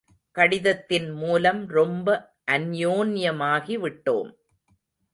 கடிதத்தின் 0.35 1.09
மூலம் 1.11 1.67
ரொம்ப 1.67 2.07
அன்யோன்யமாகி 2.51 3.77
விட்டோம். 3.77 4.31